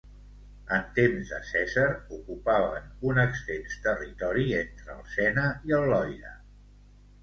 [0.77, 1.83] En temps de Cèsar
[2.17, 6.39] ocupaven un extens territori entre el Sena i el Loira.